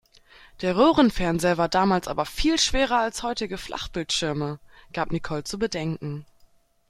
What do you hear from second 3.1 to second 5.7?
heutige Flachbildschirme, gab Nicole zu